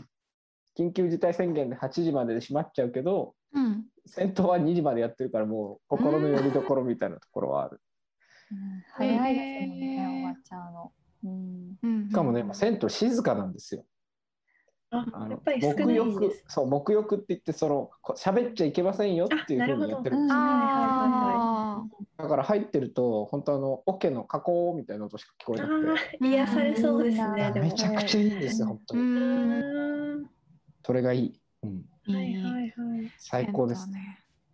[0.78, 3.86] 緊急事態宣言で8時までで閉まっちゃうけどうん。
[4.06, 7.82] 銭湯は2時までやってるからもう心の拠り所みたいなところはある。
[8.52, 10.92] うん早いですもんへね、ー終わっちゃうの。
[11.24, 11.78] うん。
[11.84, 12.10] うん。
[12.10, 13.86] しかもね、まあ銭湯静かなんですよ。
[14.90, 16.44] ああのやっぱり少ないんです。
[16.48, 21.84] そう沐浴って言ってそのこ喋っちゃいけませんよっていうふうにやってるんですよあ
[22.18, 27.52] だから入ってると本当あの桶の加工みたいな音しか聞こえあなくてー癒されそうですね。
[27.56, 28.96] めちゃくちゃいいんですよ本当。
[28.96, 29.97] に。
[30.88, 31.42] それがいい。
[31.64, 32.72] うん、はいはいはい。
[33.18, 33.90] 最高です。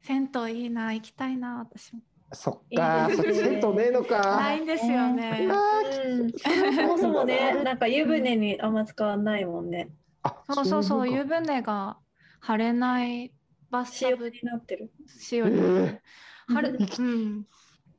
[0.02, 2.02] 銭湯いいな、行きたいな、私も。
[2.32, 4.38] そっかいいそっち銭湯ねえのか。
[4.38, 5.48] ないんですよね。
[5.48, 9.92] うんそもそもね、なんか湯船にあんま使わないもんね。
[10.24, 12.00] あそうそうそう、湯船が
[12.40, 13.32] 張れない
[13.70, 14.92] バスタブになってる。
[15.06, 15.60] 仕様に。
[15.60, 16.02] え
[16.48, 17.48] 張れ、うんうん。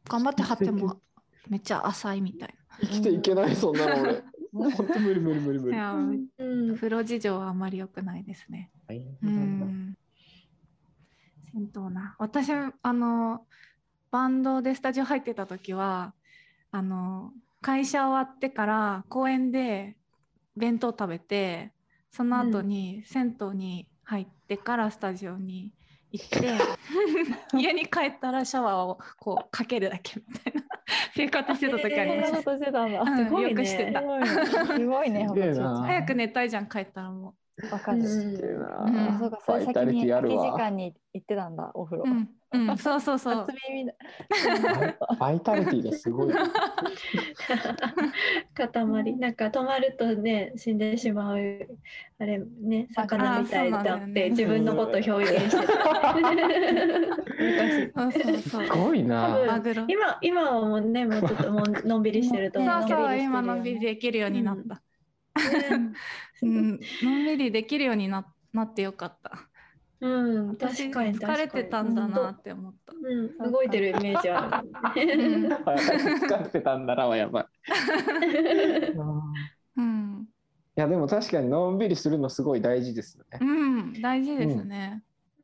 [0.08, 0.96] 頑張って張っても
[1.48, 4.24] めっちゃ浅いみたい生きていけないそんなの俺。
[4.76, 5.76] 本当無理無理無理無理。
[5.76, 5.76] な。
[5.76, 6.76] いや、うん。
[6.76, 8.70] 風呂事情はあまり良くないですね。
[8.88, 9.96] うん。
[11.52, 12.14] 銭湯な。
[12.18, 13.46] 私、あの、
[14.10, 16.14] バンドでスタジオ入ってた時は、
[16.70, 19.96] あの、会社終わってから公園で
[20.56, 21.72] 弁当食べて、
[22.12, 25.72] その後に銭湯に入ってからスタジオに
[26.12, 26.52] 行って、
[27.58, 30.62] 家に帰ったらシャワーをこうかけるだけみたいな
[31.14, 32.42] 生活してた時ありました。
[32.42, 33.00] そんなことしてたんだ。
[33.00, 34.00] うんすごいねよくしてた。
[34.76, 35.26] すごいね。
[35.28, 38.02] 早く寝たいじゃん、帰ったらもとわかる。
[38.02, 42.04] あそうか、それバイタリテ先に空き時間に行ってたんだ、お風呂
[42.54, 42.58] う。
[42.58, 42.60] う。
[42.60, 43.52] ん、うん、 そうそうそう初。
[43.68, 43.94] 耳だ。
[45.18, 46.38] バイタリティがすごい。
[48.54, 51.38] 塊なんか止まるとね死んでしまう
[52.18, 55.12] あれね魚みたいだって自分のことを表
[55.44, 55.74] 現してた
[57.38, 58.78] 昔 そうそうそうす。
[58.78, 59.28] ごいな。
[59.28, 59.84] 多分マグロ。
[59.86, 64.82] 今今はもうねもうちょっともうのんびりしてると思うそうそう、ね今のんびりできるようになった。
[66.42, 69.50] ううんん、のんびりできるようにななってよかった。
[70.00, 72.92] うん私確かに疲れてたんだなって思った。
[72.92, 74.68] うん動いてるイメージある。
[74.68, 75.46] うん。
[75.46, 77.46] 疲れてたんだなはやばい。
[79.76, 80.28] うん、
[80.76, 83.38] いやでも確かにのんびりするのすごい大事ですよね。
[83.40, 83.44] う。
[83.44, 85.02] ん、大事ですね。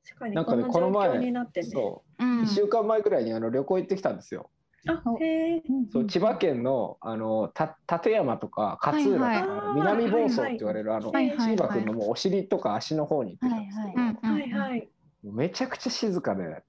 [0.09, 1.67] 確かになんかねこの前況になってね。
[1.67, 4.51] そうう、ん、1週間前ぐらいにあの旅行行ってきたんですよ。
[4.87, 14.89] あへえそう千葉県のあのた立山とか勝浦とか、南房総って言われるあのはいはい新君のもうお尻とか足の方に行ってたんですけど、はいうん、はいはい。
[15.23, 16.63] めちゃくちゃ静かで、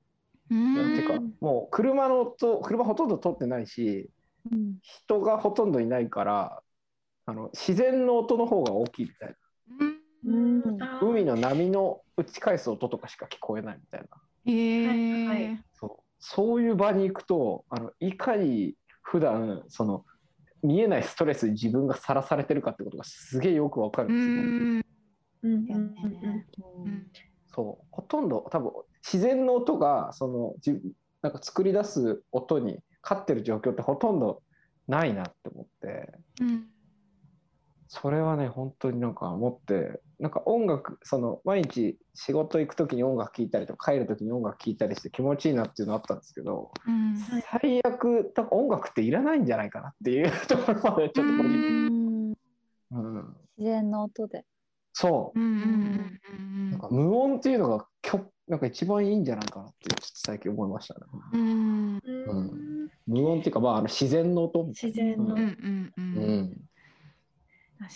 [0.49, 4.09] うん、てかもう車の音車ほとんど通ってないし
[4.51, 4.75] うん。
[4.81, 6.61] 人がほとんどいないから
[7.25, 9.35] あの自然の音の方が大きいみたいな。
[10.23, 10.61] うん、
[11.01, 14.07] 海の波の打ち返す音とかしか聞こえないみたいな。
[14.45, 15.63] へえ、はいはい。
[15.73, 16.03] そう。
[16.19, 20.05] そういう場に行くとあのいかに普段その
[20.63, 25.47] 見えないストレスに自分がさらされてるかってことがすげえよくわかるうんですよ。
[25.49, 26.47] ん、うんだよね。
[26.85, 27.07] うん、
[27.53, 27.85] そう。
[27.91, 28.71] ほとんど多分
[29.03, 30.79] 自然の音がそのじ
[31.21, 34.41] なんか作り出す音に勝ってる状況ってほとんど
[34.87, 36.11] ないなって思って。
[36.41, 36.67] うん、
[37.87, 40.01] それはね本当になんか思って。
[40.21, 52.35] なんか音楽その毎日仕事行く時に音楽聴いたりとか帰る時に音楽聴いたりして気持ちいいなっていうのあったんですけどうん、最悪多分音楽っていらないんじゃないかなっていうところまでちょっと個人
[52.91, 54.45] うん、自然の音で。
[55.01, 55.39] そう。
[55.39, 60.99] なんか無音っていうのがきょなんか一番いいんじゃないかなってちょっと最近思いましたね。
[61.33, 62.89] うん、うん。
[63.07, 65.35] 無音っていうか、まあ、あの自然の音みたい自然の。
[65.35, 66.51] うん。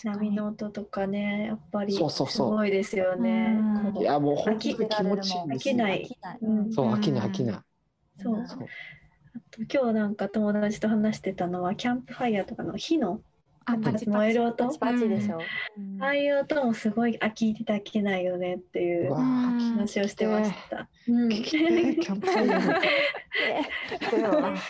[0.02, 2.48] 波の音とかねやっぱりそうそうそう。
[2.48, 3.56] すごいですよね。
[3.86, 3.92] うん。
[3.92, 5.74] こいや、もう本当に気持ちいいんですよ。
[5.74, 6.08] 飽きない。
[6.72, 7.60] そう、飽きない、うん飽きない。
[8.18, 8.46] そう。
[8.48, 8.58] そう。
[9.36, 13.20] あと今日なんか友達と話してたのはキャンプファイヤーとかの火の
[13.66, 14.08] あパチパチ。
[14.08, 14.78] 燃える音？
[14.78, 15.38] パチでしょ？
[15.76, 16.02] うん。
[16.02, 20.88] ああいう音もすごいあ聞いてたら聞けないよねっていう話をしてました。
[21.06, 21.12] キ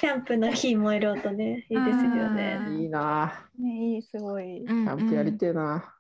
[0.07, 1.67] ャンプの日燃える音ね。
[1.71, 2.59] いいですよね。
[2.67, 2.81] うん。
[2.81, 3.49] いいな。
[3.59, 4.61] ねいいすごい。
[4.61, 5.93] キキャンプやりてえな。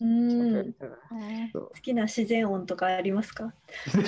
[0.00, 3.54] 好きな自然音とかありますか？
[3.92, 4.02] 全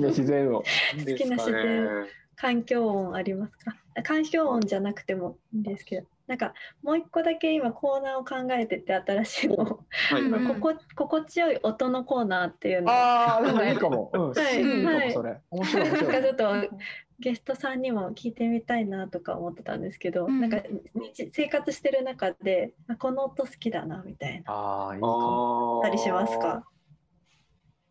[0.00, 0.62] 部自然を
[1.06, 2.06] 好きな自然。
[2.36, 3.74] 環境音ありますか？
[3.98, 9.54] あ環境音じゃなくてもいいんですけど、なんかもう一個だけ今コーナーを考えてて新しいの。
[9.56, 10.22] を、はい。
[10.22, 12.92] うんここ心地よい音のコーナーっていうの。
[12.92, 14.62] をああでもいいかもうんはい。
[14.62, 15.40] いいかはいもそれ。
[15.50, 16.12] 面白い面白い。
[16.12, 16.76] なんかちょっと
[17.20, 20.40] ゲストさんにも聞いてみたいなとか思ってたんですけど、うん。
[20.40, 20.58] なんか
[20.94, 24.52] 日生活してる中であこの音好きだなみたいな。
[24.52, 25.80] ああいいかも。
[25.82, 26.64] たりしますか？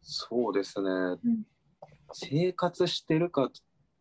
[0.01, 1.19] そうですね、ん。
[2.13, 3.51] 生活してるか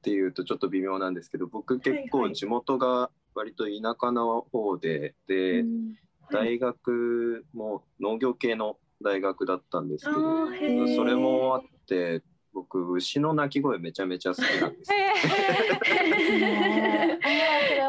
[0.07, 5.95] っていうとちょっと微妙なんですけど僕結構地元が割と田舎の方で、で、うん。
[6.31, 10.49] 大学も農業系の大学だったんですけあど
[10.97, 12.21] それもあって
[12.53, 14.99] 僕牛の鳴き声めちゃめちゃ好きなんですよ。
[16.39, 17.89] ねあーそれは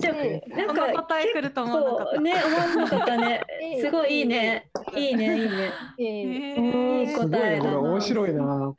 [0.00, 0.18] 新しい。
[0.26, 2.20] えーでもこの答え来ると思わなかった。
[2.20, 3.42] ね思わなかったね。
[3.80, 5.72] すごいいいねいいねいいね。
[5.98, 7.64] いい答えだな。
[7.64, 8.74] これ面白いな。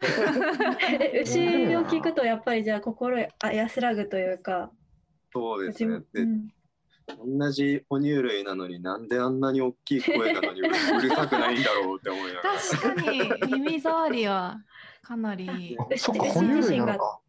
[1.21, 1.39] 牛
[1.75, 4.71] を聞くとやっぱりじゃあ心あ安らぐというか。
[5.31, 6.01] そうですね。
[6.13, 6.49] で、うん。
[7.39, 10.71] 同じ哺乳類なのになんであんなに大きい声なのにうる
[11.09, 12.59] さくないんだろうって思いながら。
[12.59, 14.59] 確かに耳障りは
[15.01, 15.77] かなり。
[15.79, 17.19] あそっか哺乳類なのか？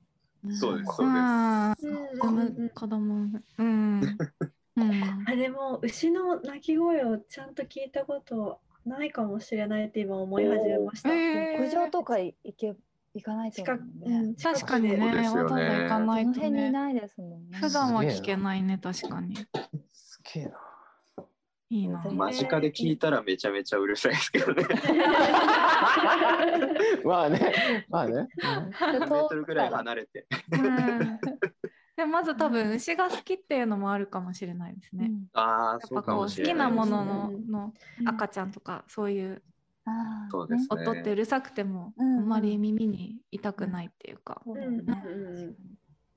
[0.58, 1.20] そうですそうで
[1.78, 1.86] す。
[1.86, 1.96] うん。
[1.96, 2.38] うん産うん。
[2.38, 2.54] うん。
[2.64, 3.40] む子供。
[3.58, 4.18] うん。
[5.26, 11.12] あでも牛の鳴き声をちゃんと聞いたことないかもしれないって今思い始めました。
[11.12, 12.74] えー牧場とか行け
[13.12, 13.76] 行かないと思う
[14.08, 14.16] ね。
[14.16, 17.58] うん確かにねわざわざ行かそないとの辺にないですもんね。
[17.58, 19.36] 普段は聞けないね確かに
[19.92, 20.52] すげえな。
[21.72, 24.64] いいな間近で聞いたらめちゃめちゃうるさいですけどね。
[27.04, 28.26] まあね、まあね。
[28.42, 30.26] 1メートルぐらい離れて。
[32.04, 35.06] うんでもまず多分牛が好きっていうのもあるかもしれないですね。
[35.06, 36.54] うんああ、やっそうかぱこう好もしれない。
[36.54, 37.74] きなもののうんの
[38.06, 39.42] 赤ちゃんとかそういう
[40.30, 44.40] そうですね音ってうるさくてもあまり耳に痛くないっていうか。
[44.44, 45.56] そうだよねうんうんうん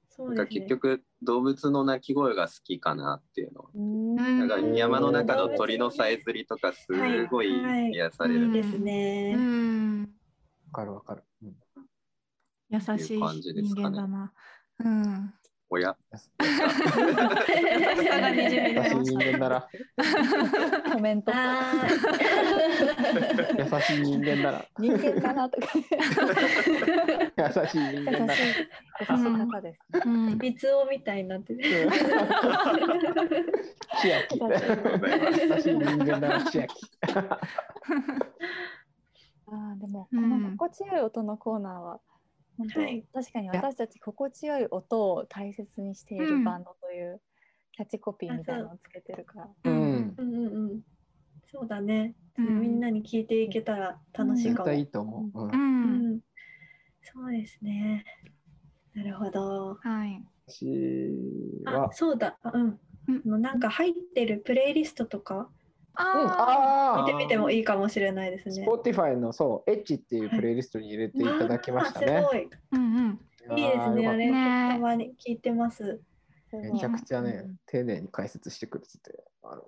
[0.09, 3.69] そなんかうですね結局動物の鳴き声が好きかなっていうのは。
[3.73, 6.87] うんなんか山の中の鳥のさえずりとかす
[7.29, 8.45] ごいはい癒される。
[8.45, 9.33] うんいいですね。
[9.35, 10.01] うん
[10.67, 11.23] わかるわかる。
[11.43, 11.55] うん
[12.69, 14.33] 優しい感じですかね人間だな。
[14.79, 15.33] うん。
[15.73, 16.21] おや、優し
[18.07, 19.15] さがにじみ出ま優しい。
[19.15, 19.67] 人間なら、
[20.93, 21.31] コメント。
[21.33, 21.87] あ
[23.57, 25.67] 優しい人間なら、人間かなとか。
[25.73, 28.35] 優しい人優しい間なら。
[28.35, 29.79] 優しい方です。
[30.05, 31.89] うんー、三つ男みたいになってる。
[33.99, 34.39] 千秋。
[35.41, 36.75] 優しい人間なら千秋。
[39.47, 41.99] ああでもこうんの心地よい音のコーナーは、
[42.63, 47.21] 本当、はい確かに私たち心地よい音を大切にしているバンドという
[47.73, 49.49] キャッチコピーみたいなのをつけてるから。
[49.65, 50.15] ううんん。
[50.17, 50.81] うんうんうん。
[51.51, 52.15] そうだね。
[52.37, 54.65] うんみんなに聞いていけたら楽しいかも。
[54.65, 55.39] 絶対いいと思う。
[55.45, 56.19] うん。
[57.01, 58.05] そうですね。
[58.95, 59.75] なるほど。
[59.81, 60.21] はい。
[60.47, 61.11] 私
[61.65, 62.37] あは、、そうだ。
[62.43, 62.79] あうん。
[63.07, 65.49] うんなんか入ってるプレイリストとか
[65.95, 68.65] ああ見てみてもいいかもしれないですね。
[68.67, 72.15] Spotify のそう、エッジっていうプレイリストに入れていただきましたねい。
[72.15, 72.29] あ。
[72.71, 72.95] うん
[73.49, 73.57] うん。
[73.57, 74.07] いいですね。
[74.07, 76.01] あれ、ねたまに聞いてます。
[76.51, 79.63] めちゃくちゃねうん、丁寧に解説してくれてて、あの、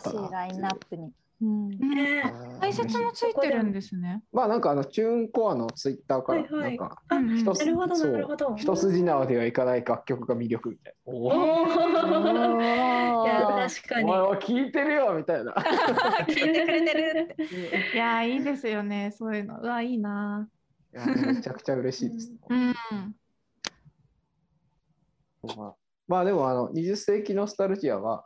[0.00, 1.12] 新しいラインナップに。
[1.42, 4.22] うんね解説もついてるんですね。
[4.32, 8.54] まあなんかあのチューンコアのツイッターからはいはないんか一なるほど、そうなるほど。
[8.56, 11.12] 一筋縄ではいかない楽曲が魅力みたいな。
[11.12, 11.32] おお
[13.26, 14.04] いや、確かに。
[14.04, 15.52] お前は聞いてるよみたいな。
[16.28, 17.44] 聞いてくれてるって。
[17.94, 19.10] いやーいいですよね。
[19.10, 19.58] そういうの。
[19.60, 20.48] うわいいな
[20.94, 22.32] いやめちゃくちゃ嬉しいです。
[22.48, 22.74] うん。
[25.56, 25.74] まあ、
[26.06, 28.24] まあでもあの20世紀ノスタルジアは、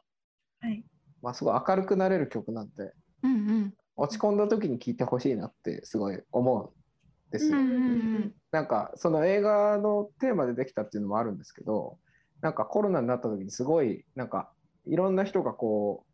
[0.61, 0.85] はい。
[1.22, 2.92] まあ、すごい明るくなれる曲なんで
[3.27, 3.75] うんうん。
[3.97, 7.59] 落ち込んだ時に聴いてほしいなってすごい思うんですよ。
[7.59, 11.99] うんうんなんかその映画のテーマでできたっていうのもあるんですけど
[12.41, 14.50] なんかコロナになった時にすごいなんか
[14.87, 16.13] いろんな人がこう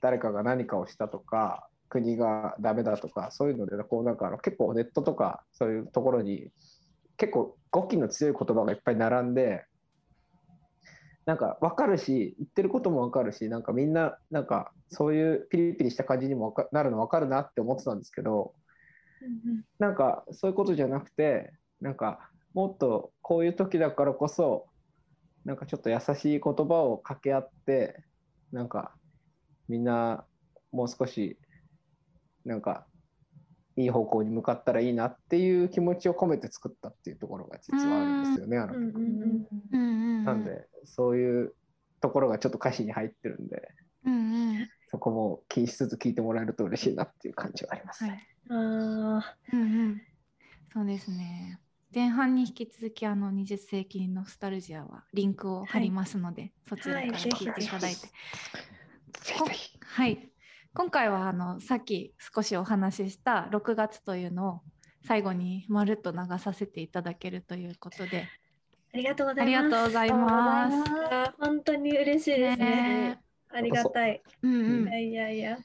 [0.00, 6.50] 誰かが何かをしたとか国がダメだとかそういうのでこうなんかあの結構ネットとかそういうところに
[7.16, 9.64] 結構語気の強い言葉がいっぱい並んで
[11.26, 18.54] なんか分かるし言ってることも分かるしなんかみんななんかそういうピリピリした感じにもわかなるの分かるなって思ってたんですけど
[19.78, 24.66] なんかそういうことじゃなくてなんかもっとこういう時だからこそ
[25.44, 28.02] なんかちょっと優しい言葉を掛け合って
[28.52, 28.94] なんか
[29.68, 30.24] みんな
[30.70, 31.38] もう少し
[32.44, 32.86] なんか
[33.76, 38.78] いい方向に向かったらいいなっていう気持ちを込めて作ったっていうところが実はあるんですよね、あの曲。
[38.78, 40.24] うんうんうんうんうん。
[40.24, 41.54] なんでそういう
[42.00, 43.68] ところがちょっと歌詞に入ってるんで。
[44.04, 44.18] うんう
[44.58, 48.10] んそこも気にしつつ聴いてもらえると嬉しいなっていう感じはありますね。
[48.10, 50.02] はいあうんうん
[50.72, 51.60] そうですね
[51.94, 58.08] 前半に引き続きあの20世紀ノスタルジアはリンクを貼りますので、そちらから聞いていただいて、ぜ
[59.34, 59.78] ひぜひ。
[59.82, 60.28] はい
[60.74, 64.60] 今回はあのさっき少しお話しした6月というのを
[65.06, 68.26] 最後にまるっと流させていただけるということで
[68.94, 69.70] ありがとうございます。
[69.70, 70.90] がとうございます。
[71.10, 72.64] あ本当に嬉しいですね。
[72.66, 73.22] ね
[73.54, 74.22] ありがたい。
[74.42, 75.58] うんうんいやいやいや。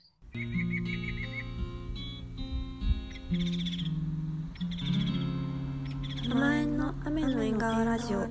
[6.30, 8.20] 甘えんの雨の縁側ラジオ。
[8.20, 8.28] は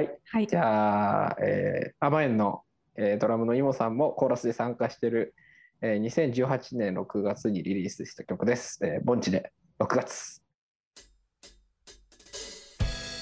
[0.00, 0.10] い。
[0.28, 2.62] はいじゃあ、えー、アマエンの、
[2.96, 5.34] えードラムのイモさんもコーラスで参加している、
[5.82, 8.80] えー、2018年6月にリリースした曲です。
[8.84, 10.42] えー、ボンチで6月。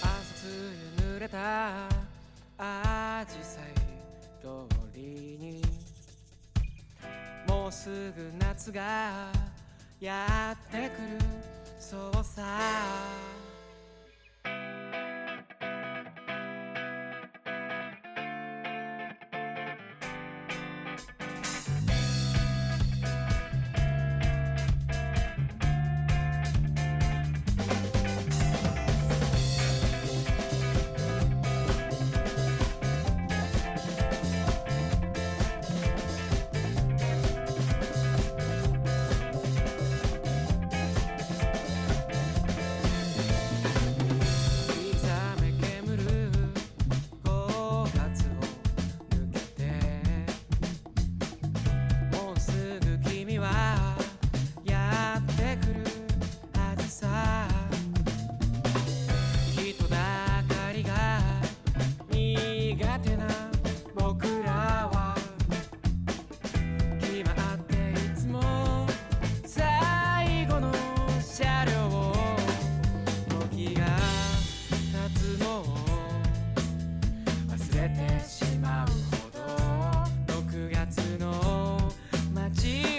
[0.02, 0.46] 朝
[0.98, 1.88] 露濡れた
[2.56, 3.60] アジサ
[7.64, 9.32] もうすぐ夏が
[9.98, 11.18] やってくる。
[11.80, 12.60] そうさ。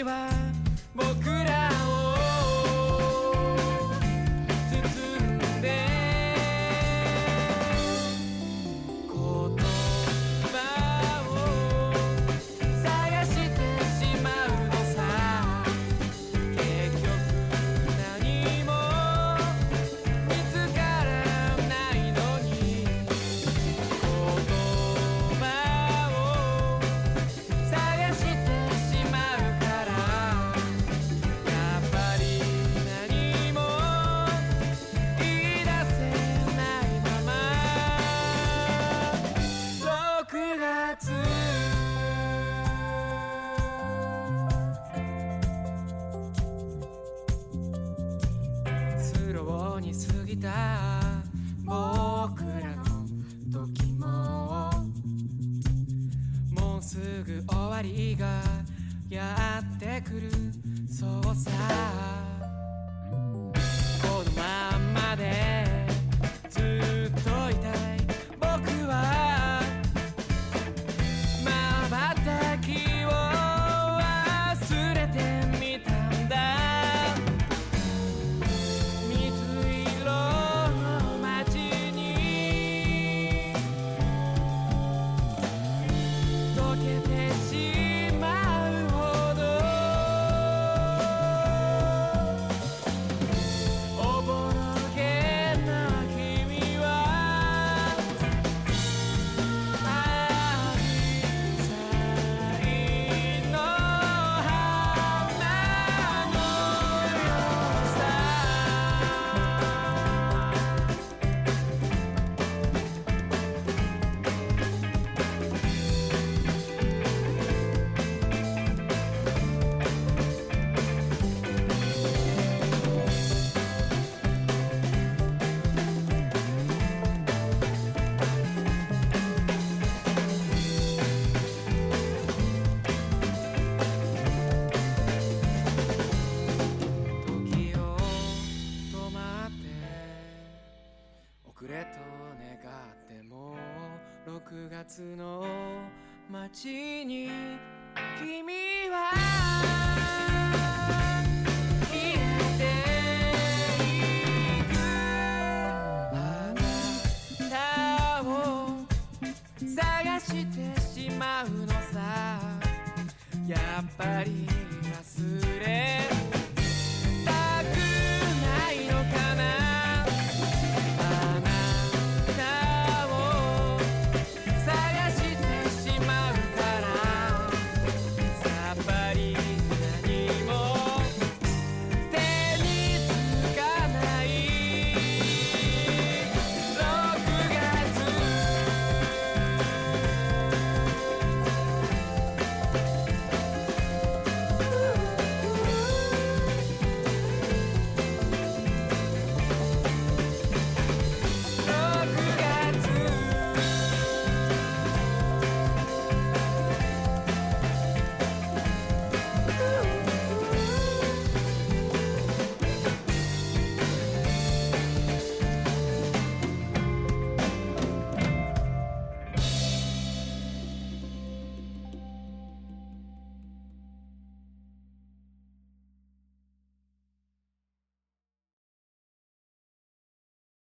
[0.06, 0.35] va.